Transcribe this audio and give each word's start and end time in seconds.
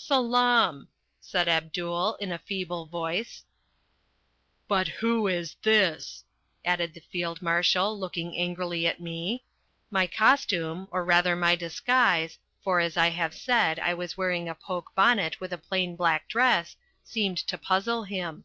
"Salaam!" 0.00 0.86
said 1.18 1.48
Abdul, 1.48 2.14
in 2.20 2.30
a 2.30 2.38
feeble 2.38 2.86
voice. 2.86 3.44
"But 4.68 4.86
who 4.86 5.26
is 5.26 5.56
this?" 5.64 6.22
added 6.64 6.94
the 6.94 7.00
Field 7.00 7.42
Marshal, 7.42 7.98
looking 7.98 8.36
angrily 8.38 8.86
at 8.86 9.00
me. 9.00 9.42
My 9.90 10.06
costume, 10.06 10.86
or 10.92 11.04
rather 11.04 11.34
my 11.34 11.56
disguise, 11.56 12.38
for, 12.62 12.78
as 12.78 12.96
I 12.96 13.08
have 13.08 13.34
said, 13.34 13.80
I 13.80 13.92
was 13.92 14.16
wearing 14.16 14.48
a 14.48 14.54
poke 14.54 14.94
bonnet 14.94 15.40
with 15.40 15.52
a 15.52 15.58
plain 15.58 15.96
black 15.96 16.28
dress, 16.28 16.76
seemed 17.02 17.38
to 17.38 17.58
puzzle 17.58 18.04
him. 18.04 18.44